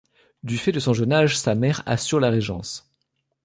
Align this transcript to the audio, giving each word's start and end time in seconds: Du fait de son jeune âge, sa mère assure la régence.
Du 0.41 0.57
fait 0.57 0.71
de 0.71 0.79
son 0.79 0.95
jeune 0.95 1.13
âge, 1.13 1.37
sa 1.37 1.53
mère 1.53 1.83
assure 1.85 2.19
la 2.19 2.31
régence. 2.31 2.91